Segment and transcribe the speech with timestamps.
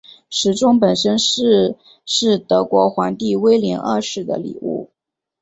[0.31, 4.89] 时钟本身是是德国皇帝威廉二世的礼物。